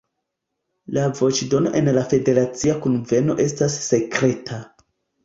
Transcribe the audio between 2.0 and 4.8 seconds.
Federacia Kunveno estas sekreta.